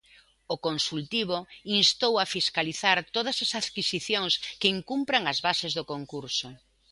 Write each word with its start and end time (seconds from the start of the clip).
O 0.55 0.57
Consultivo 0.67 1.37
instou 1.81 2.13
a 2.19 2.25
fiscalizar 2.35 2.97
todas 3.15 3.37
as 3.45 3.51
adquisicións 3.61 4.33
que 4.59 4.71
incumpran 4.77 5.23
as 5.31 5.39
bases 5.47 5.71
do 5.77 5.83
concurso. 5.93 6.47